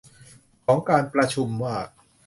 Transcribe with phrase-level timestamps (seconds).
[0.65, 1.75] ของการประชุมว่า